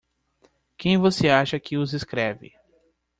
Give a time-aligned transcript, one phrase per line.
[0.79, 2.53] Quem você acha que os escreve?